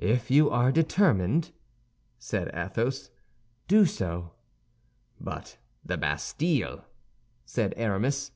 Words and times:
"If 0.00 0.30
you 0.30 0.50
are 0.50 0.70
determined," 0.70 1.50
said 2.20 2.48
Athos, 2.54 3.10
"do 3.66 3.86
so." 3.86 4.30
"But 5.20 5.58
the 5.84 5.96
Bastille?" 5.96 6.84
said 7.44 7.74
Aramis. 7.76 8.30